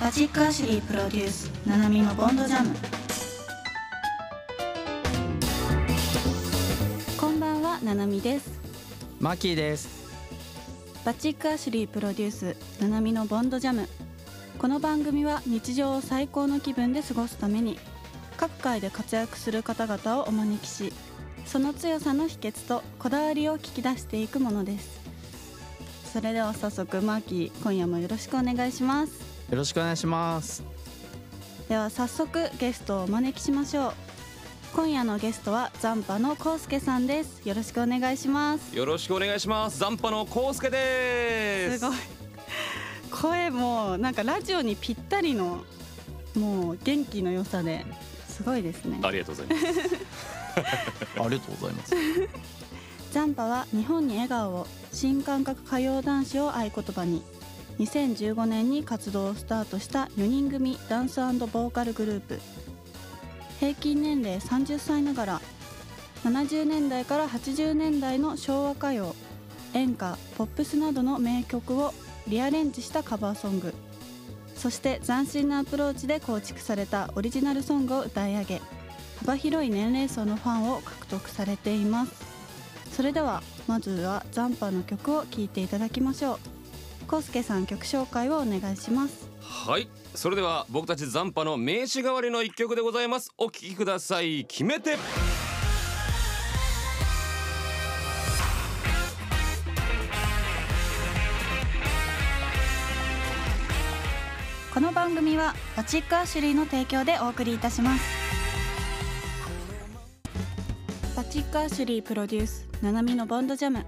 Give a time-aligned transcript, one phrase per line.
[0.00, 2.72] バチックアシュリープロデュース「ナナミのボンドジャム」
[7.20, 8.48] こんばんはナナミです。
[9.18, 9.88] マキーです。
[11.04, 13.88] バチックアシュリープロデュース「ナナミのボンドジャム」
[14.60, 17.76] この番組は日常を最高の気分で過ごすために
[18.36, 20.92] 各界で活躍する方々をお招きし
[21.44, 25.08] その強さの秘訣とこだわりを聞き出していくものです。
[26.12, 30.62] それでは早速マーキー今夜もよろしくお願いしますよろしくお願いします。
[31.68, 33.92] では早速ゲストをお招きしましょう。
[34.74, 37.48] 今夜のゲストは残波のコウスケさんです。
[37.48, 38.76] よろしくお願いします。
[38.76, 39.78] よろしくお願いします。
[39.78, 41.78] 残波のコウスケです。
[41.78, 41.96] すごい。
[43.10, 45.64] 声もなんかラジオにぴったりの
[46.34, 47.86] もう元気の良さで
[48.28, 49.00] すごいですね。
[49.02, 49.96] ありがとうございます。
[51.20, 51.94] ありがとうございます。
[53.12, 57.22] 残波は日本に笑顔を新感覚歌謡男子を合言葉に
[57.78, 62.40] 2015年に活動をスタートした4人組ダンスボーカルグループ。
[63.60, 65.40] 平均年齢30歳ながら
[66.24, 69.14] 70年代から80年代の昭和歌謡
[69.74, 71.92] 演歌ポップスなどの名曲を
[72.26, 73.74] リアレンジしたカバーソング。
[74.56, 78.60] そして斬新なアプローチで構築されたオリジナルソングを歌い上げ
[79.20, 82.12] 幅広い年齢層のファンを獲得されています。
[82.92, 86.57] それではまずは残波の曲を聴いていただきましょう。
[87.08, 89.30] コウスケさん曲紹介をお願いします。
[89.40, 89.88] はい。
[90.14, 93.32] それでは僕たち残波の名刺代わりの一曲でございます。
[93.38, 94.44] お聴きください。
[94.44, 94.96] 決めて。
[104.74, 108.28] この番組はバチックアシュリーの提供でお送りいたします。
[111.16, 113.84] バチックアシュリープロデュースナナミのボンドジャム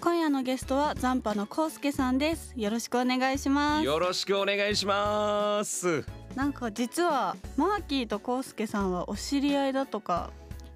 [0.00, 2.52] 今夜のゲストは残波のコウスケさんです。
[2.56, 3.84] よろしくお願いします。
[3.84, 6.04] よろしくお願いします。
[6.36, 10.30] なんか実はマーキーとコウスケさんはお知り合いだとか。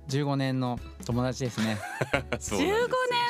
[0.09, 1.79] 15年の友達ですね。
[2.41, 2.65] そう15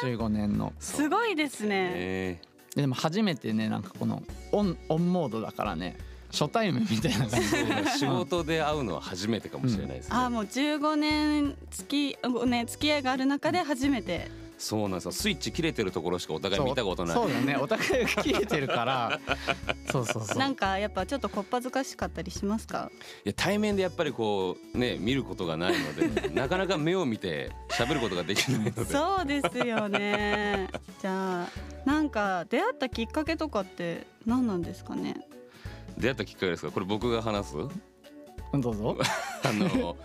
[0.02, 0.72] 年？15年の。
[0.78, 1.90] すごいですね。
[1.90, 2.40] ね
[2.74, 5.98] でも初めてねなんかこのオンオンモードだからね
[6.30, 7.86] 初対面みたいな感じで。
[7.98, 14.30] 仕事で会うのは初めてかもしれないですね、あもう15年付き、ね、付き合いがある中で初めて
[14.64, 15.12] そうなんですよ。
[15.12, 17.16] スイッチ切れてるところしかお互い見たことない。
[17.16, 17.56] そうそうだね。
[17.56, 19.20] お互いが切れてるから。
[19.90, 20.38] そうそうそう。
[20.38, 22.88] なんかやっぱちょっとこっぱずかしかったりしますか？
[23.24, 28.84] いや対面でやっぱりこうね見ることがないので なかなか目を見て喋ることができないので。
[28.84, 30.68] そうですよね。
[31.00, 31.48] じゃあ
[31.84, 35.26] なんか出会ったきっかけとかって何なんですかね？
[35.98, 36.70] 出会ったきっかけですか？
[36.70, 37.56] これ僕が話す？
[37.56, 37.82] うん
[38.60, 38.98] どうぞ。
[39.44, 39.96] あの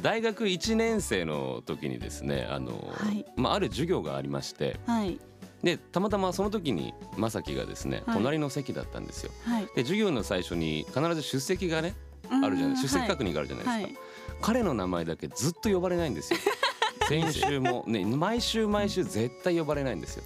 [0.00, 3.24] 大学1年生の時にですねあの、はい。
[3.36, 5.18] まあ、ある授業がありましてはい。
[5.62, 8.16] でたまたまその時に正樹がですね、はい。
[8.16, 9.32] 隣の席だったんですよ。
[9.44, 9.66] はい。
[9.74, 11.94] で授業の最初に必ず出席がね
[12.30, 14.00] あるじゃない出席確認があるじゃないですか、
[14.40, 16.38] 彼の名前だけずっと呼ばれないんですよ。
[17.08, 20.24] 先週もね毎週毎週絶対呼ばれないんですよ。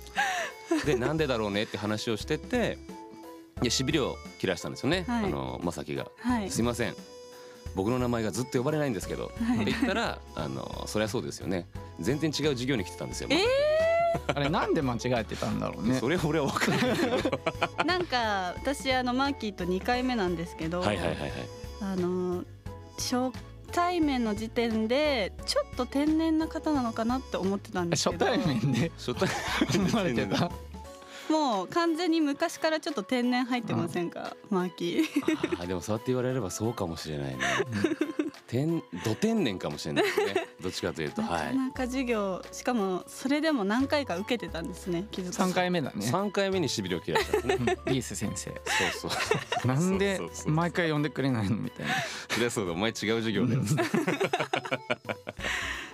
[0.85, 2.79] で なんでだろうねって話をしてて
[3.61, 5.25] でしびれを切らしたんですよね、はい。
[5.27, 6.11] あの正樹が。
[6.21, 6.51] はい。
[6.51, 6.95] すいません
[7.75, 9.63] 僕の名前がずっと呼ばれないんですけど、はい。
[9.63, 11.67] って言ったらあのそりゃそうですよね。
[12.01, 13.45] 全然違う授業に来てたんですよ、え
[14.35, 15.99] あれなんで間違えてたんだろうね。
[16.01, 17.41] それ俺は分かんないけど。
[17.85, 21.31] なんか私あのマーキーと2回目なんですけどはいはいはいはい。
[21.83, 22.45] あの
[22.99, 23.33] 初
[23.73, 28.27] 対面の時点でちょっと天然な方なのかなって思ってたんですけど。
[28.27, 28.91] 初対面で？
[28.97, 29.29] 初対
[29.79, 30.51] 思われてた？
[31.31, 35.05] もう完全に昔からちょっと天然入ってませんか、マーキー。
[35.61, 37.45] あーでもそうやって言われればそうかもしれないね。
[38.49, 40.47] 天ど天然かもしれないですね。
[40.61, 41.47] どっちかというとなはい。
[41.51, 45.53] かなか授業しかもそれでも何回か受けてたんですね気づかず。
[45.53, 46.05] 3回目だね。
[46.05, 47.55] 3回目にしびれを切らしたね。
[47.55, 47.67] うん。
[47.67, 48.51] リース先生。
[49.01, 49.17] そうそ
[49.65, 49.69] う。
[49.69, 51.93] なんでそうそうそう毎回呼んでくれないのみたいな。
[52.29, 52.73] そりゃそうだ。
[52.73, 53.63] お前違う授業だよ。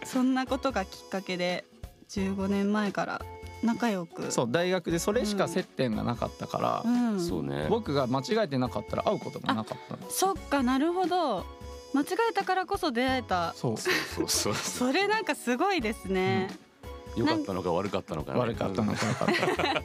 [0.05, 1.65] そんなことがきっかけで
[2.09, 3.23] 15年前から
[3.62, 4.31] 仲良く。
[4.31, 7.67] そう大学でそれしか接点がなかったから、うん、そうね。
[7.70, 10.11] 僕が間違えてなかったら会うこともなかったの。
[10.11, 11.44] そっかなるほど。
[11.94, 13.55] 間違えたからこそ出会えた。
[13.55, 13.76] そう。
[13.76, 16.50] そうそうそうそ れなんかすごいですね、
[17.17, 18.38] 良かったのか悪かったのかね。
[18.41, 19.82] 悪かったのか悪かった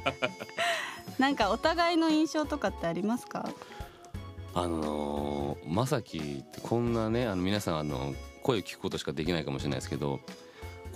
[1.17, 3.49] なんかお互いの印象とかってありますか？
[4.53, 8.13] あのー、まさきってこんなねあの皆さんあの
[8.43, 10.19] 声を聞くことしかできないかもしれないですけど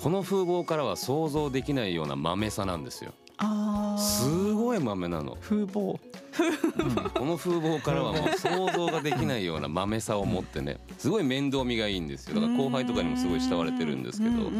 [0.01, 3.13] この風貌からは想像できないような豆さなんですよ。
[3.37, 4.01] あー。
[4.01, 5.37] すごい豆なの。
[5.41, 5.99] 風貌。
[7.13, 12.35] この風貌からはもう想像ができないような豆さを持ってねすごい面倒見がいいんですよ。
[12.35, 14.51] だから後輩とかにもすごい慕われてるんですけど。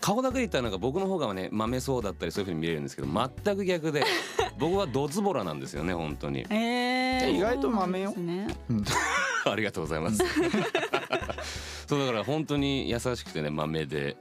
[0.00, 4.04] 顔だけで言ったらなんか僕の方がね豆そうだったりそういう風に見れるんですけど全く逆で
[4.58, 6.46] 僕はドズボラなんですよね本当に。
[6.50, 8.12] ええ意外と豆よ。
[8.12, 8.84] ねうん。
[9.44, 10.18] ありがとうございます。
[11.86, 14.16] そうだから本当に優しくてね豆で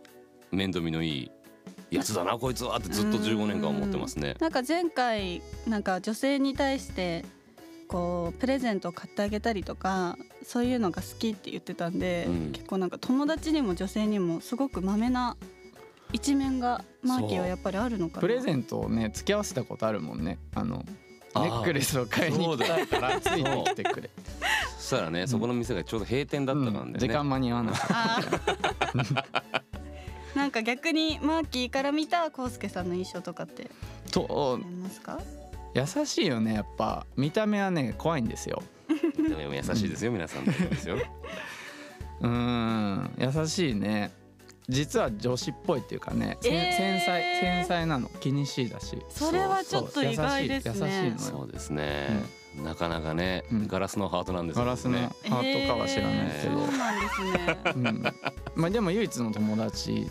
[0.52, 1.32] 面倒見のいい
[1.90, 4.36] やつだなこいつはってずっと15年間思ってますね。
[4.40, 7.24] なんか前回なんか女性に対して
[7.88, 12.52] こうプレゼントを買ってあげたりとかそういうのが好きって言ってたんで、うん。
[12.52, 15.38] 結構なんか友達にも女性にもすごくまめな
[16.12, 18.22] 一面がマーキーはやっぱりあるのかな。
[18.22, 20.40] プレゼントをね付き合わせたことあるもんね。
[20.56, 20.84] あの
[21.36, 24.10] ネックレスを買いに来たからついてきてくれ。
[24.78, 27.00] そしたらねそこの店がちょうど閉店だったからね、うん。
[27.00, 29.62] 時間間に合わなかっあー
[30.38, 33.72] なんか逆にマーキーから見たコウスケさんの印象とかって
[34.06, 35.20] たとありますか？
[35.74, 37.08] 優しいよねやっぱ。
[37.16, 38.62] 見た目はね怖いんですよ。
[39.18, 40.98] でも優しいですよ皆さんですよ。
[42.22, 43.12] うーん。
[43.18, 44.12] 優しいね。
[44.70, 46.74] 実は女子っぽいっていうかね、えー。
[46.78, 48.10] 繊細繊細なの。
[48.20, 48.96] 気にしいだし。
[49.10, 52.22] それはちょっと意外ですそう優しい優ねそうですね、
[52.64, 53.68] なかなかね、うん。
[53.68, 54.66] ガラスのハートなんですよ。
[54.66, 55.10] ガラスのね。
[55.30, 57.74] ハートかは知らないけど、えーそうなんですね。
[57.76, 60.08] うん、まあでも唯一の友達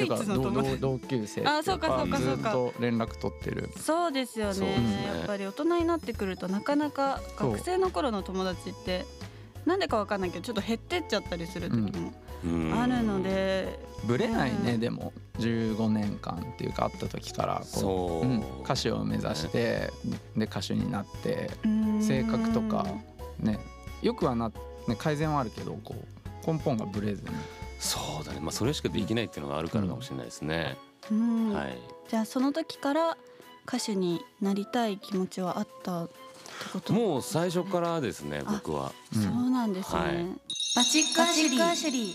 [0.00, 0.78] 唯一の友達。
[0.78, 3.70] 同同級生あそうかそうかそうかずっと連絡取ってる。
[3.76, 4.60] そうですよね。
[4.78, 9.04] ねやっぱり大人になってくるとなかなか学生の頃の友達って
[9.66, 12.12] なんでかわかんないけどちょっと減ってっちゃったりする時も
[12.44, 12.74] うん。
[12.74, 14.80] あるので、ブレないね、うん。
[14.80, 15.12] でも。
[15.38, 19.90] 15年間っていうか会った時からこそう、ん歌手を目指して、
[20.36, 21.50] で歌手になって
[22.00, 22.86] 性格とか
[23.38, 23.58] ね。
[24.02, 24.50] よくはな、
[24.88, 27.30] ね、改善はあるけどこう根本がブレずに
[27.82, 28.40] そうだね。
[28.40, 30.78] まあそれしかできないっていうのがあるからかもしれないですね、
[31.10, 31.52] うん。
[31.52, 31.78] はい。
[32.08, 33.16] じゃあその時から
[33.66, 36.14] 歌手になりたい気持ちはあったって
[36.72, 36.92] こと？
[36.92, 38.92] もう最初からですねあ僕は。
[39.14, 40.26] うんそうなんですね、はい
[40.74, 42.14] バチックアシュリ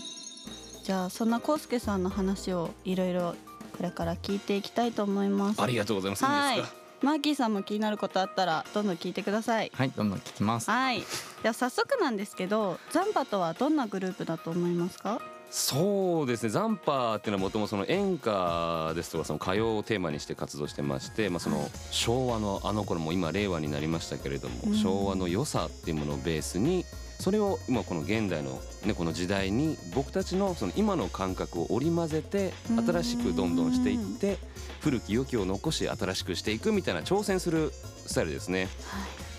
[0.84, 3.36] じゃあそんなコウスケさんの話をいろいろ
[3.76, 5.62] これから聞いていきたいと思います。
[5.62, 6.24] ありがとうございます。
[6.24, 6.56] はい。
[6.56, 9.70] いいですかマーキーさんも気になることあったらどんどん聞いてください。
[9.72, 10.68] はいどんどん聞きます。
[10.70, 11.04] はい。
[11.42, 15.20] では早速なんですけどザンパとはどんなグループだと思いますか？
[15.50, 16.50] そうですね。
[16.50, 24.74] ザンパーっていうのはもともとその演歌ですとかその歌謡をテーマにして活動してまして、まあ、その昭和のあの頃も今令和になりましたけれども、うん。
[24.74, 26.84] 昭和の良さっていうものをベースに
[27.18, 32.86] それを今この現代の、ね、この時代に僕たちのその今の感覚を織り交ぜてうん。
[32.86, 34.36] 新しくどんどんしていって
[34.80, 37.72] 古き良きを残し新しくしていくみたいな挑戦する
[38.06, 38.68] スタイルですね。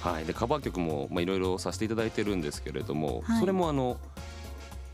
[0.01, 3.39] はい、でカバー曲もまあいろいろさせていただいてるんですけれども、はい。
[3.39, 3.97] それもあの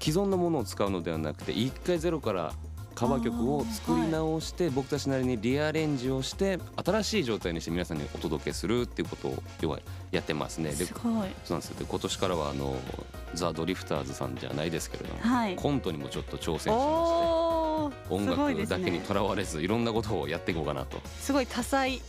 [0.06, 2.54] 既存のものを使うのではなくて一回ゼロから
[2.94, 9.80] カバー曲を作り直して僕たちなりにリアレンジをして新しい状態にして皆さんにお届けするっていうことを要は
[10.12, 10.69] やってますね。
[10.69, 11.04] ですごい。
[11.04, 11.80] そうなんですよ。
[11.80, 12.75] で今年からはあの
[13.34, 15.56] ザ・ドリフターズさんじゃないですけれども、はい。
[15.56, 21.02] コントにもちょっと挑戦しまして音楽だけにとらわれずいろんなことをやっていこうかなと。
[21.19, 22.00] すごい多彩。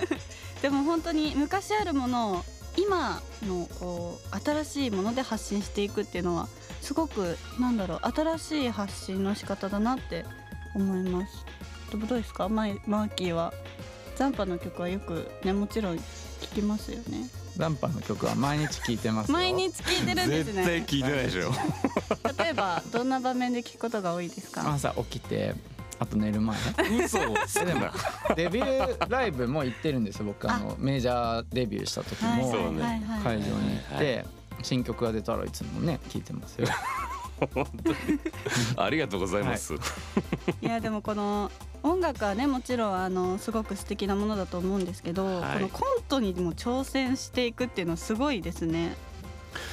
[0.62, 2.44] でも本当に昔あるものを
[2.78, 6.48] 今のこう新しいもので発信していくっていうのは
[6.82, 10.26] すごくなんだろう新しい発信の仕方だなって
[10.74, 11.46] 思います。
[11.96, 12.48] どうですか？
[12.48, 13.52] マイマーキーは
[14.16, 16.02] ザンパの曲はよくねもちろん聴
[16.54, 17.28] きますよね。
[17.56, 19.34] ザンパの曲は毎日聞いてますよ。
[19.34, 20.84] 毎日聴いてるんですね。
[20.86, 21.52] 聞いてないでしょ。
[22.38, 24.68] 例えばどんな場面で聴くことが多いですか？
[24.72, 25.54] 朝起きて
[25.98, 26.56] あと寝る前。
[27.04, 27.18] 嘘。
[27.18, 27.26] で
[27.74, 27.92] もな。
[28.34, 34.24] デビューライブも行ってるんですよ僕あのメジャーデビューした時もそうねはいはい会場に行っはいて
[34.62, 36.68] 新曲が出たらいつもね聞いてますよ。
[37.54, 37.96] 本当に。
[38.76, 39.74] ありがとうございます。
[39.74, 39.78] い。
[40.64, 41.50] やでもこの
[41.82, 45.54] 音楽はねもちろんあのすごく素敵なものだと思うんですけど、はい。
[45.54, 48.94] このコントにも挑戦していくっていうのはすごいですね。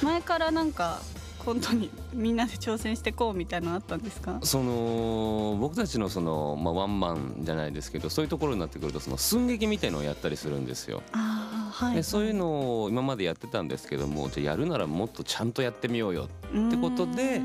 [0.02, 1.00] 前からなんか
[1.38, 4.40] コントにみんなで挑戦してこうみたいなのあったんですか？
[4.42, 11.02] その僕たちのその、まあ、ワンマンじゃないですけどそういうところになってくるとその寸劇みたいのをやったりするんですよ。
[11.12, 11.39] ああ
[11.70, 17.40] はいでそういうのを今までやってたんですけどもじゃあやるならもっとちゃんとやってみようよってことで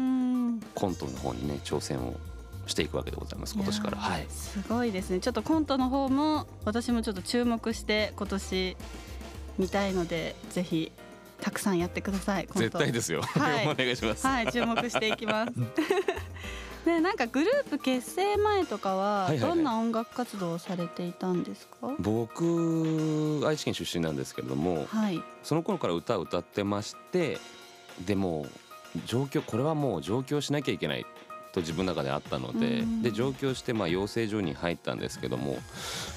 [0.73, 2.15] コントの方にね挑戦を
[2.67, 3.97] していくわけでございます今年から。
[3.97, 8.77] はいすごいですねちょっとコントの方も私もちょっと注目して今年
[9.57, 10.91] 見たいのでぜひ
[11.41, 13.21] たくさんやってください絶対ですよ。
[13.21, 14.25] はい お願いします。
[14.25, 15.53] はい、注目していきます。
[16.85, 21.89] で、なんかグループ結成前とかははいはいはいどんな音楽活動をされていたんですか？
[21.99, 25.21] 僕愛知県出身なんですけれどもはい。
[25.43, 27.39] その頃から歌を歌ってまして
[28.05, 28.45] でも
[29.05, 31.05] 上京これはもう上京しなきゃいけない
[31.53, 35.57] と自分の中であったのでうんで上京してまあ養成所に入ったんですけども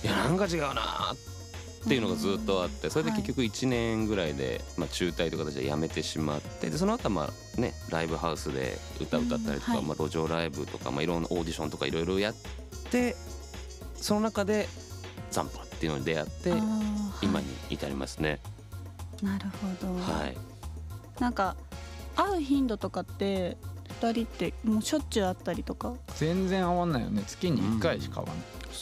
[0.02, 1.37] いやなんか違うなって
[1.94, 12.34] いうのがずっとあってそれで結局1年ぐらいでまあ中退という形で辞めてしまってでその後はまあねライブハウスで歌歌ったりとかまあ路上ライブとかまあいろんなオーディションとかいろいろやっ
[12.90, 13.16] て
[13.94, 14.68] その中で
[15.30, 16.50] ザンパっていうのに出会って
[17.20, 17.44] 今はい。
[17.44, 18.40] に至りますね。
[19.22, 19.46] なる
[19.80, 20.36] ほど、はい。
[21.20, 21.56] なんか
[22.16, 23.56] 会う頻度とかって
[24.00, 25.94] 二人ってもうしょっちゅう会ったりとか？
[26.16, 27.24] 全然合わないよね。
[27.26, 28.36] 月に1回しか合わない、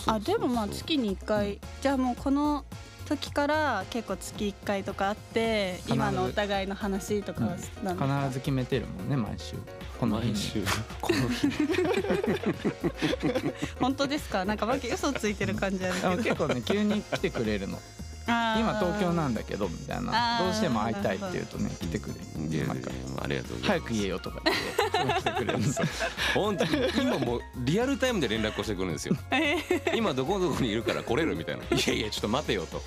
[0.06, 1.60] あでもまあ月に1回。
[1.80, 2.64] じゃあもうこの
[3.06, 5.92] 時から結構月1回とかあってず。
[5.94, 8.06] 今のお互いの話とかはなんか？
[8.26, 9.54] 必ず決めてるもんね毎週。
[9.98, 10.60] この日
[11.00, 11.48] この日
[13.80, 14.44] 本当ですか？
[14.44, 16.34] なんかマキ嘘ついてる感じあるけど。
[16.34, 17.80] 結構ね急に来てくれるの
[18.26, 20.38] 今東京なんだけどみたいな。
[20.42, 22.50] どうしても会いたいって言うとね来てくれる。
[22.50, 22.90] いやいやなんか
[23.23, 23.80] ありがとうございます。
[23.80, 25.21] 早く言えよとか言って。
[25.21, 25.87] 来てくれるんですよ
[26.35, 26.71] 本当に
[27.02, 29.16] 今もうリアルタイムで連絡をしてくるんですよ。
[29.30, 29.56] え
[29.97, 31.64] 今どこどこにいるから来れるみたいな。
[31.76, 32.83] いやいやちょっと待てよと。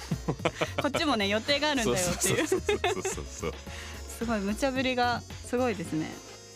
[0.82, 2.48] こっちもね予定があるんだよっていう。
[4.20, 6.12] すごい無茶ぶりがすごいですね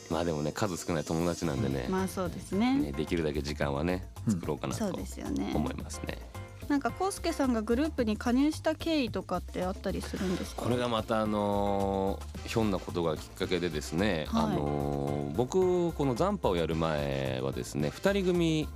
[0.10, 6.33] まあでもね数少ない友達なんでね,、まあそうですねねできるだけ時間はねうん作ろうかなと思いますね。
[6.70, 10.64] なんかコウスケさんがグループに加入した経緯とかってあったりするんですか？
[10.64, 14.44] これがまたあのーひょんなことがきっかけでですね、はい。
[14.44, 18.68] あのー僕この残波をやる前はですね2人組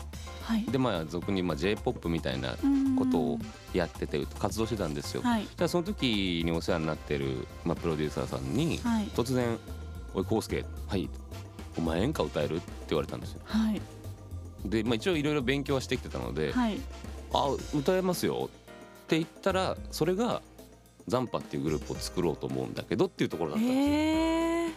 [0.44, 0.64] はい。
[0.66, 2.56] でまあ俗にまあ J−POP みたいな
[2.98, 3.40] ことを
[3.74, 5.22] やってて活動してたんですよ。
[5.22, 5.44] はい。
[5.44, 9.08] じゃあその時にお世話になってる、まあ、プロデューサーさんにはい。
[9.16, 9.58] 突然
[10.14, 11.10] 「おい康介はい
[11.78, 13.42] お前演歌歌える?」って言われたんですよ。
[13.46, 13.82] はい。
[14.66, 16.80] で、まあ、一応いろいろ勉強はしてきてたので「はい
[17.34, 18.50] あ歌えますよ」
[19.04, 20.42] って言ったらそれが
[21.08, 23.86] 「残波」っていうグループを作ろうと思うんだけどっていうところだったんですよ。
[23.86, 24.72] えー、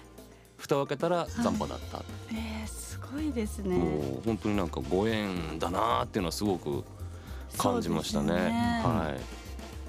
[0.56, 2.02] 蓋を開けたら残波だった、
[2.32, 3.76] えー、すごいですね。
[3.76, 6.84] もう本当になんかご縁だなーっていうのはすごく
[7.58, 8.34] 感じましたね。
[8.34, 8.82] ね。
[8.84, 9.16] は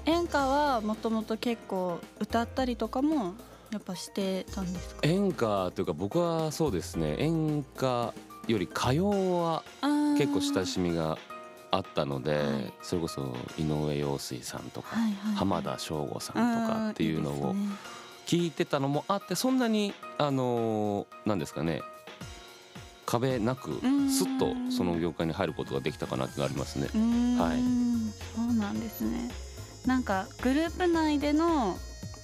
[0.06, 0.10] い。
[0.10, 3.34] 演歌はもともと結構歌ったりとかも
[3.70, 5.00] やっぱしてたんですか？
[5.02, 7.14] 演歌というか僕はそうですね。
[7.18, 8.12] 演歌
[8.48, 9.62] より歌謡は
[10.18, 11.16] 結構親しみが
[11.72, 12.72] あったので、はい。
[12.82, 15.34] それこそ井上陽水さんとか、はいはいはい。
[15.36, 16.40] 浜田省吾さんと
[16.72, 17.56] かっていうのを
[18.26, 21.82] 聞いてたのもあってそんなにあのーなんですかね
[23.04, 24.08] 壁なくうん。
[24.10, 26.86] すっとその業界に入ることができたかなっていうのがありますね。
[27.40, 27.58] はい。
[28.36, 29.30] そうなんですね。
[29.86, 31.76] なんかグループ内での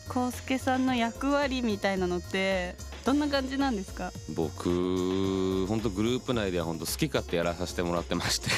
[0.09, 2.77] コウスケさんの役割みたいなのって
[3.09, 4.13] どんな感じなんですか？
[4.35, 8.51] 僕本当グループ内では本当好き勝手やらさせてもらってまして。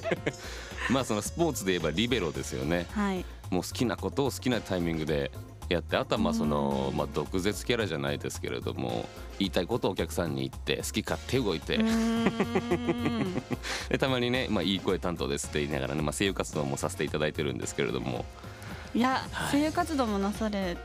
[0.90, 2.86] まあそのスポーツで言えばリベロですよね。
[2.92, 3.24] はい。
[3.50, 5.30] もう好きなことを好きなタイミングで
[5.70, 11.78] やってあとはまあその、うんまあ、毒舌キャラじゃないですけれども言いたいことをお客さんに言って好き勝手動いて、
[13.88, 18.26] でたまにね、まあ、いい声担当ですって言いながらね、まあ、声優活動もさせていただいてるんですけれども。
[18.94, 19.52] いやはい。
[19.52, 20.76] 声優活動もなされ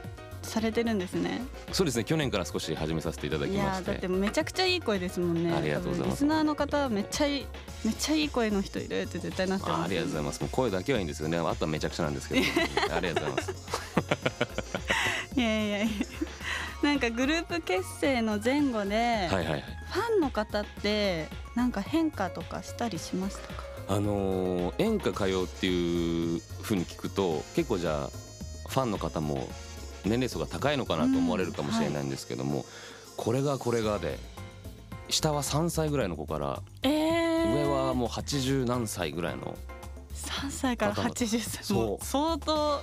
[0.42, 1.42] されてるんですね。
[1.72, 2.04] そうですね。
[2.04, 3.90] 去年から少し始めさせていただきいまして。
[3.92, 5.54] やだってめちゃくちゃいい声ですもんね。
[5.54, 6.10] ありがとうございます。
[6.12, 7.46] リスナーの方めっちゃいい
[7.86, 9.82] めっちゃいい声の人いるって絶対なってます。
[9.82, 10.42] あありがとうございます。
[10.42, 11.38] もう声だけはいいんですよね。
[11.38, 12.42] あとはめちゃくちゃなんですけど。
[12.96, 13.54] ありがとうございます。
[15.36, 15.88] いやいやいや。
[16.82, 19.64] なんかグループ結成の前後で、はいはいはい。
[19.92, 23.64] ファンの方ってなんか変化とかしたりしましたか？
[23.90, 28.10] あのー演歌歌謡っていうふうに聞くと結構じゃあ
[28.70, 29.50] ファンの方も
[30.06, 32.66] 年齢層が高いのかなと思われるかもしれないんですけども、
[33.18, 34.18] これがこれがで
[35.10, 39.58] 下は3歳ぐらいの子からえー、上はもう80何歳ぐらいの
[40.14, 41.16] 3歳から方々。
[41.16, 41.74] 80歳。
[41.74, 42.82] もう相当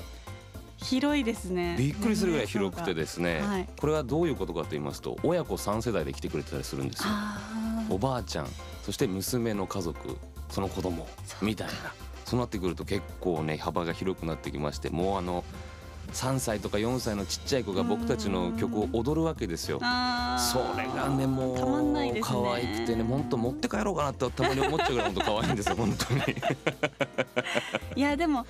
[0.79, 1.77] 広いですね。
[1.79, 3.69] びっくりするぐらい広くてですね、はい。
[3.79, 7.05] これはどういうことかと言いますと親子3世代で来てくれてたりするんですよ。
[7.09, 8.49] あおばあちゃん
[8.83, 10.17] そして娘の家族
[10.51, 11.07] その子供
[11.41, 11.75] みたいな。
[12.25, 15.45] そうなってくると結構ね幅が広くなってきましてもうあの
[16.13, 19.79] 3歳とか4歳のちっちゃい子が僕たちの曲を踊るわけですよ。
[19.83, 26.21] あそれがねもたまんないうですね可愛くてね本当持って帰ろうかなってたまに思っちゃうぐらい本当可愛いんですよ本当に。
[27.97, 28.47] いやでも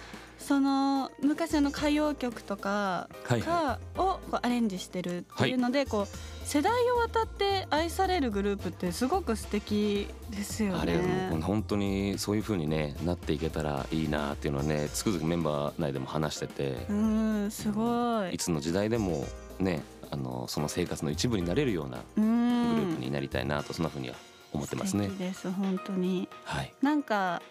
[0.47, 10.79] その昔の歌謡曲とかはいがをこうアレンジしてるっていうので、こう世代を渡って愛されるグループってすごく素敵ですよね。
[10.81, 18.35] ありがとうございます本当にそういう風にねなっていけたらいいなっていうのはねつくづくメンバー内でも話しててう、んすごい。
[18.35, 19.27] いつの時代でも
[19.59, 24.15] ねあのその生活の一部になれるようなうグルんープになりたいなとそんな風には
[24.53, 25.11] 思ってますね素。
[25.11, 26.29] 敵です本当に。
[26.45, 26.73] はい。
[26.83, 27.43] なんか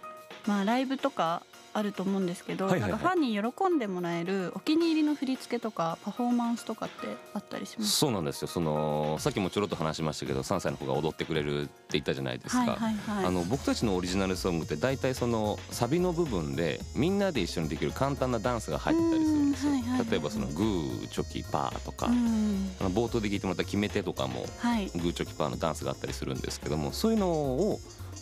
[0.48, 1.44] まあライブとか
[1.76, 7.92] あると思うんですけど、はいはいはいなんかファンに喜んでもらえるお気に入りの振り付けとかパフォーマンスとかってあったりします？
[7.92, 8.48] そうなんですよ。
[8.48, 12.60] そのさっきもちょろっと話しましたけど、3歳の子が踊ってくれるって言ったじゃないですか。
[12.60, 13.26] はいはいはい。
[13.26, 20.12] あの僕たちのオリジナルソングって大体そのサビの部分でみんなで一緒にできる簡単なダンスが入ってたりするんですようんはいはいはい。
[20.12, 24.86] 例えばそのグーチョキパーとか、うんあの冒頭で聞いてもらった決め手とかもはい。
[24.96, 27.80] グーチョキパーのダンスがあったりするんですけどもそういうのを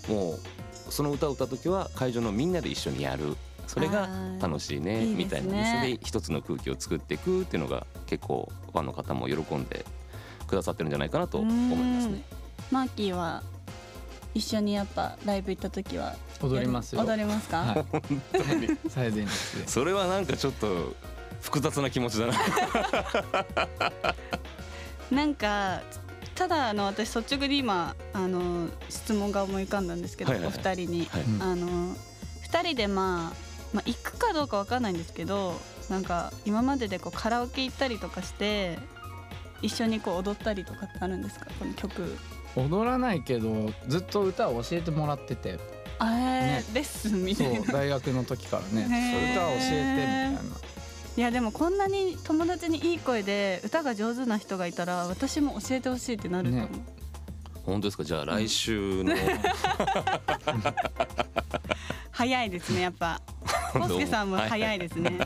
[0.08, 0.40] もう
[0.92, 3.36] その歌を歌う時は会場のみんなで一緒にやる。
[3.66, 4.10] それが
[4.42, 9.86] 楽しいねみたいなそれで一つの空気を作っていくっていうのが結構ファンの方も喜んで
[10.46, 12.22] くださってるんじゃないかなと思いますね。
[12.72, 13.42] マーキーは
[14.34, 17.02] 一緒にやっぱライブ行った時は踊りますよ。
[17.02, 17.86] 踊りますか、はい。
[17.92, 19.68] 本当に最前列で。
[19.68, 20.96] それはなんかちょっと
[21.42, 22.34] 複雑な気持ちだな。
[25.12, 25.82] なんか
[26.36, 30.56] ただあの私率直に今あの質問が思い浮かんだんですけど、はいはいはい。
[30.56, 31.22] お二人に、はい。
[31.22, 31.96] うんあの
[32.42, 33.38] 二人でまあ、
[33.74, 35.60] まあ、行くかどうかわかんないんですけど
[35.90, 38.78] なんか今まででこうカラオケ行ったりとかして
[39.64, 41.48] 一緒にこう踊ったりとかってあるんですか？
[41.60, 42.16] この曲。
[42.56, 45.58] 踊らないけどずっと歌を教えてもらってて。
[46.00, 46.64] あれ、ね。
[46.74, 49.32] レッスンみたそいうな大学の時からね。
[49.34, 50.40] 歌を教えてみたいな
[51.16, 56.76] いやでもこんなに友達にいい声で歌が上手な人がいたら私も教えてほしいってなると思う、ね。
[57.66, 58.04] 本当ですか？
[58.04, 59.14] じゃあ来週の。
[62.12, 63.22] 早いですねやっぱ。
[63.74, 65.18] コスケさんも早いですね。
[65.20, 65.24] そ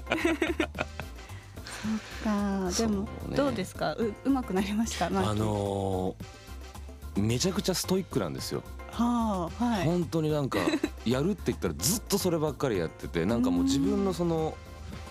[1.90, 2.70] っか。
[2.78, 3.94] でもどうですか？
[3.94, 5.08] ううまくなりました？
[5.08, 8.62] あのーめちゃくちゃストイックなんですよ。
[8.92, 9.86] はあはい。
[9.86, 10.60] 本当になんか
[11.06, 14.56] やるって言ったらずっとそればっかりやっててなんかもう自分のその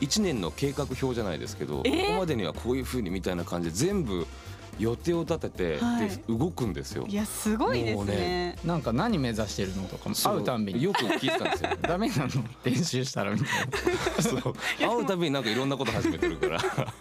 [0.00, 2.00] 1年の計画表じゃないですけど、えー？
[2.07, 4.26] ここまでにはこういう風にみたいな感じで全部
[4.79, 7.15] 予定を立てて、はいで動くんですよい。
[7.15, 11.71] やすごいですねねなんか何目指してるのとか会うたんびによく聞いてたんですよ。
[11.83, 12.29] ダメなの
[12.65, 13.49] 練習したらみたい
[14.17, 16.59] な そう会うたびになんかいろんなこと始めてるから。
[16.59, 16.93] 確か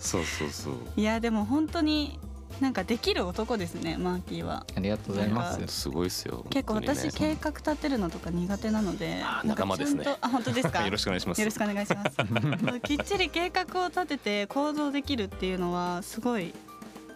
[0.00, 0.74] そうそうそう。
[0.96, 2.18] にいやでも本当に
[2.60, 4.64] なんかできる男ですねマーキーは。
[4.76, 5.66] ありがとうございます。
[5.66, 6.44] すごいですよ。
[6.50, 10.04] 結構私計画立てるのとか苦手なのであなんか仲間ですね。
[10.04, 10.82] ちゃんとあ本当ですか？
[10.84, 11.40] よろしくお願いします。
[11.40, 12.80] よろしくお願いします。
[12.84, 16.54] きっちり計画を立てて行動できるっていうのはすごい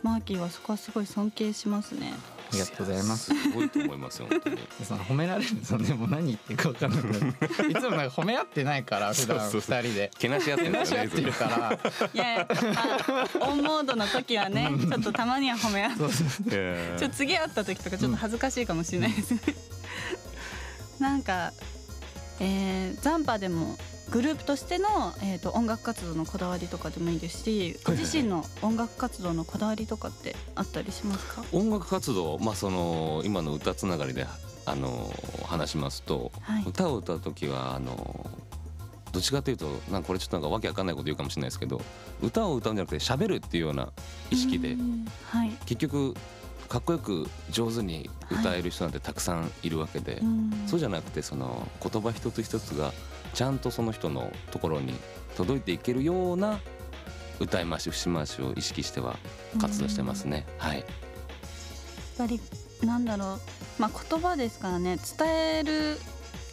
[0.03, 2.13] マーキーはそこはすごい尊敬しますね
[2.51, 3.35] ありがとうございます。
[3.35, 4.59] すごいと思いますよ本当に。
[4.83, 7.71] その褒められるとでも何言ってるか分かんなくなる。
[7.71, 10.11] いつもなんか褒め合ってないから普段二人で。
[10.19, 11.09] けなし合ってるん話ですよね。
[11.09, 12.09] し合ってるから。
[12.15, 12.49] いやいや
[13.41, 16.99] あオンモードの時はねちょっとたまには褒め合って。
[16.99, 19.35] ちょっと次会った時とかちょっと恥ずかしいかもしれないです。
[19.35, 19.41] ね。
[20.99, 21.53] なんか、
[22.41, 23.79] えー、ザンパでも
[24.11, 24.89] グループとしての、
[25.23, 31.45] えー、と音楽活動のこだわりとかでもいいですしご自身の音楽活動のこだわりとかってあったりしますか？
[31.53, 34.27] 音楽活動まあその今の歌つながりで
[34.65, 35.13] あの
[35.45, 36.65] 話しますと、はい。
[36.67, 38.29] 歌を歌う時はあの
[39.13, 41.81] どっちかというとなんかこれちょっとなんかわけわかんないこと言うかもしれないですけど
[42.23, 43.91] 歌を歌うんじゃなくて喋るっていうような
[44.31, 45.51] 意識でうんはい。
[45.65, 46.15] 結局
[46.69, 50.65] かっこよく上手に歌える人なんてたくさんいるわけで、うん。
[50.67, 52.93] そうじゃなくてその言葉一つ一つが
[53.35, 54.95] ちゃんとその人のところに
[55.37, 56.61] 届いていけるような
[57.41, 59.17] 歌い回し節回しを意識しては
[59.61, 60.47] 活動してますね。
[60.59, 60.79] はい。
[60.79, 60.87] やっ
[62.19, 62.41] ぱり
[62.85, 65.99] なんだろう、まあ、言葉ですからね伝える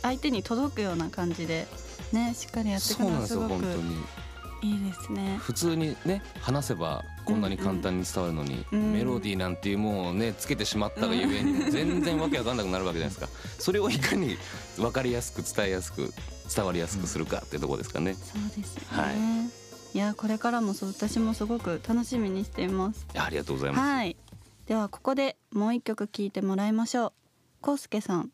[0.01, 1.67] 相手に届くような感じで
[2.11, 4.24] ねしっかりやっていくのはごくですすよ本当に。
[4.65, 5.37] いいですね。
[5.39, 14.37] 普通にね話せばこんなに簡単に伝わるのに、うんメロディーなんていうもうねつけてしまったがゆえに全然わけわかんなくなるわけじゃないですか それをいかに
[14.77, 16.13] 分かりやすく伝えやすく
[16.55, 18.87] 伝わりやすくするかってとこですかね、そうですよね。
[18.89, 19.15] はい
[19.93, 23.07] いやこれからもそう私もすごく楽しみにしています。
[23.15, 24.17] ありがとうございます、はい。
[24.65, 27.13] ではここでもう一曲聴いてもらいましょう。
[27.61, 28.29] コウスケさん、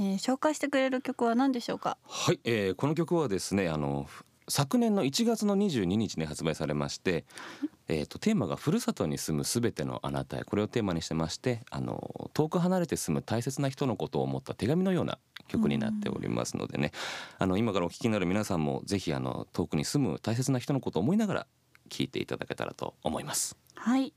[0.00, 1.98] えー紹介してくれる曲は何でしょうか？
[2.08, 7.24] はい、えーこの曲はですねあのふ昨年の1月の22日に発売されまして、
[7.88, 16.92] えー、とテーマが「ふるさとに住むすべてのあなたへ」これをテーマにしてましてあの遠く離れて住む大切な人のことを思った手紙のような曲になっておりますのでね
[17.38, 21.46] あの今からお聴きになる皆さんもぜひあの遠くに住む大切な人のことを思いながら
[21.90, 23.58] 聴いていただけたらと思います。
[23.74, 24.14] はい。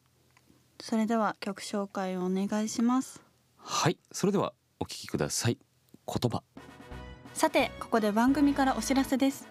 [0.79, 3.27] それでは曲紹介をお願いします。
[3.69, 5.57] はいそれではお聴きください
[6.07, 6.41] 言葉
[7.33, 9.45] さてここで番組からお知らせです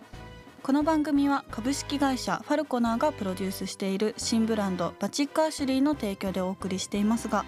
[0.66, 7.44] この番組は株式会社ファルコナーがプロデュースしている新ブランドバチックアシュリーの提供でお送りしていますが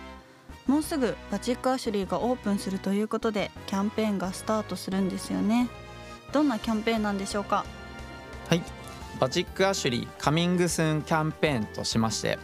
[0.69, 5.69] もうすぐバチックアシュリーがオープンするということでキャンペーンがスタートするんですよね。
[6.33, 7.65] どんなキャンペーンなんでしょうか？
[8.49, 8.63] はい。
[9.19, 12.39] バチックアシュリーカミングスーンキャンペーンとしまして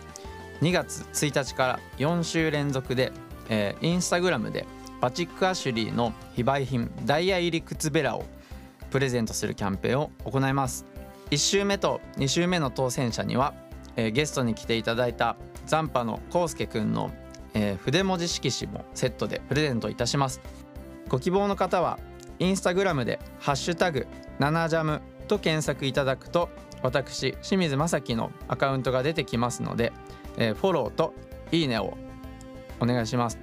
[0.61, 3.13] 2月1日から4週連続で、
[3.49, 4.67] えーインスタグラムで
[5.01, 8.25] バチックアシュリーの非売品ダイヤ入り靴べらを
[8.95, 10.87] プレゼントするキャンペーンを行います。
[11.33, 13.53] 1週目と2週目の当選者には、
[13.97, 17.11] えーゲストに来ていただいたザンパのコウスケくんの、
[17.55, 20.41] えー筆文字色紙もセットでプレゼントいたします。
[21.09, 21.99] ご希望の方は
[22.39, 24.07] インスタグラムで「ハッシュタグ
[24.39, 26.49] #7jam」と検索いただくと
[26.81, 29.93] 私清水正樹のアカウントが出てきますので、
[30.37, 31.15] えーフォローと
[31.51, 31.99] いいねを
[32.79, 33.41] お願いします。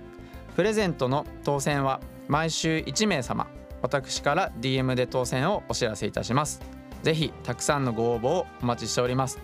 [0.55, 3.47] プレゼントの当選は毎週1名様。
[3.81, 6.61] 私から DM で当選をお知らせいたします。
[7.03, 9.39] ぜひたくさんのご応募をお待ちしております。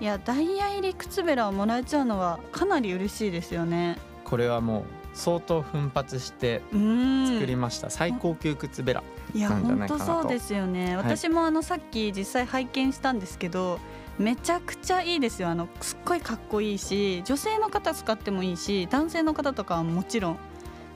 [0.00, 3.98] いやダイヤ入り靴べらをもらえちゃうのはかなり嬉しいですよね。
[4.24, 7.26] これはもう相当奮発してうん。
[7.34, 9.02] 作りました、最高級靴べら
[9.34, 10.96] いや本当そうですよね、い。
[10.96, 13.78] 私もあのさっき実際拝見したんですけど
[14.18, 15.48] めちゃくちゃいいですよ。
[15.48, 20.38] あのすっごいかっこいいし女性の方使ってもいいし男性の方とかはもちろん。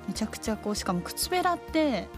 [0.08, 2.08] めちゃくちゃこうしかも靴べらって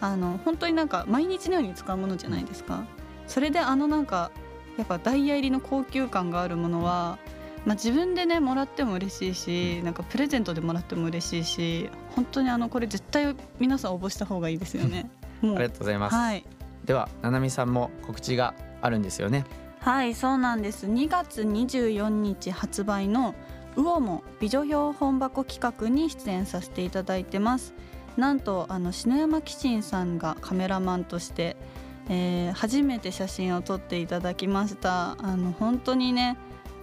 [0.00, 2.84] あの本当になんか毎日のように使うものじゃないですか？
[3.26, 4.30] それであのなんか
[4.76, 7.18] やっぱダイヤ入りの高級感があるものは、
[7.66, 15.10] まあ、自分でねもらっても嬉しいしなんかプレゼントでもらっても嬉しいし本当にあのこれ絶対皆さん応募した方がいいですよね。
[15.42, 16.44] も ありがとうございます、はい。
[16.84, 19.44] ではななみさんも告知があるんですよね？
[19.80, 20.86] はいそうなんです。
[20.86, 23.34] 2月24日発売の
[23.76, 27.74] 「ウオモ美女標本箱企画」に出演させていただいてます
[28.18, 31.56] なんとあの篠山紀信さんがカメラマンとして、
[32.10, 35.16] えー初めて写真を撮っていただきました。
[35.22, 36.36] あの本当にね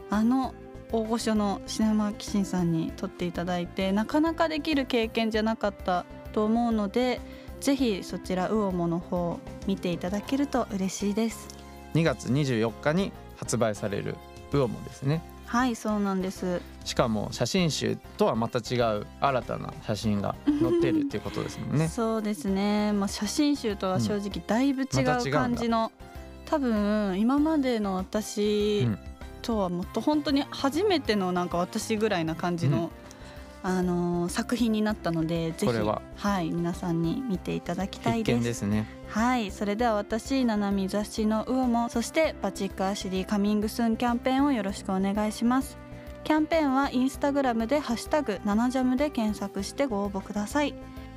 [0.10, 0.54] あの
[0.92, 7.20] 大御所の篠山紀信さんに撮っていただいてなかなかできる経験じゃなかったと思うので
[7.60, 11.50] ぜひそちらウオモの方見ていただけると嬉しいです。
[11.96, 14.16] 2月24日に発売される
[14.54, 15.35] ウオモですね。
[15.56, 16.62] はいそうなんです。
[16.84, 21.88] しかも写真集とはまた違う新たな写真が載ってるっていうことですもんね。
[21.90, 25.40] そうですね、まあ、写真集とは正直だいぶ違うまた違うんだ。
[25.40, 25.94] 感じの、
[26.44, 29.00] 多分今までの私うん。
[29.42, 32.92] とはもっと本当に初めてのなんか私ぐらいな感じの、
[33.68, 36.02] あのー作品になったのでぜひは。
[36.16, 38.44] はい皆さんに見ていただきたいです。
[38.44, 38.88] ですね。
[39.08, 45.78] はいそれでは私ななみ雑誌のウオモそしてバチックアシュリーカミングスーンキャンペーンをよろしくお願いします。
[46.24, 50.76] キャンペーンはインスタグラムでハッシュタグナナジャムで検索してご応募ください。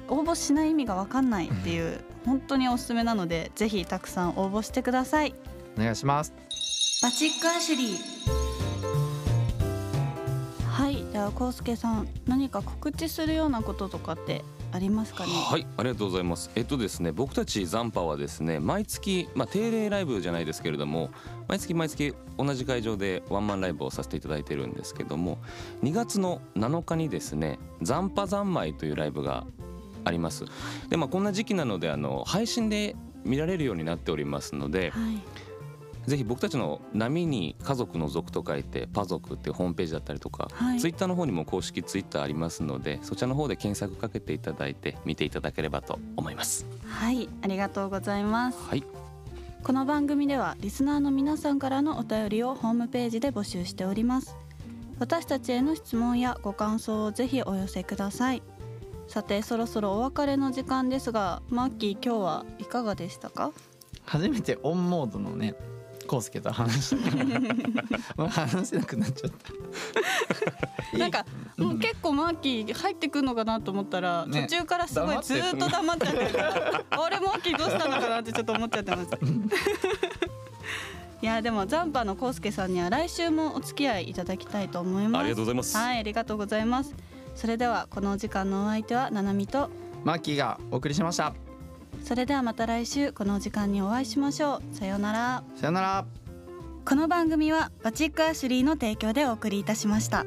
[0.08, 5.34] 応募しない意味がわかんないっていう本当におすすめなのでぜひたくさん応募してください。
[5.76, 6.32] お願いします。
[7.02, 8.37] バチックアシュリー
[11.28, 15.32] はいではコウスケさん何か告知するようなこととかってありますかね？
[15.32, 16.50] はい、ありがとうございます。
[16.54, 21.10] えっとですね、僕たちザンパはですね、毎月まあ定例ライブじゃないですけれども、
[21.48, 25.38] 毎月毎月同じ会場でワンマンライブをさせていただいてるんですけども、
[25.82, 29.46] 2月の7日にですね、ザンパ三昧というライブが
[30.04, 30.44] あります。
[30.88, 35.22] で、まあこんな時期なのであの配信で見られるようになっておりますので、はい
[36.08, 40.80] ぜひ僕たちの波に家族の族と書いてパ族っていうホームページだったりとか、はい。
[40.80, 46.66] ツイッターの方にも公式ツイッターありますのでそちらの方で検索かけていただいて見ていただければと思います。
[46.88, 48.58] はいありがとうございます。
[48.66, 48.82] はい。
[49.62, 54.34] この番組ではリスナーの皆さんからのお便りをホームページで募集しております。
[54.98, 58.42] 私たちへの質問やご感想をぜひお寄せください。
[59.08, 63.52] さてそろそろお別れの時間ですがマッキー今日はいかがでしたか？
[64.04, 65.54] 初めてオンモードのね
[66.08, 66.96] コウスケと話し
[68.16, 71.24] た話せなくなっちゃったなんか
[71.56, 74.42] もう結構マッキー入ってくるのかなと思ったら、ね。
[74.42, 76.30] 途中からすごいずーっと黙っちゃってる。
[76.30, 79.08] からあれマッキーどうしたのかなってちょっと思っちゃってます。
[81.20, 85.20] いやでもザンパのコウスケさんには来週もお付き合いいただきたいと思います。
[85.20, 85.76] ありがとうございます。
[85.76, 86.94] はいありがとうございます。
[87.34, 89.68] それではこのお時間のお相手はななみと。
[90.04, 91.47] マッキーがお送りしました
[92.04, 94.74] それではまた来週このお時間にお会いしましょう。
[94.74, 95.42] さようなら。
[95.56, 96.04] さよなら。
[96.88, 100.24] この番組はバチックアシュリーの提供でお送りいたしました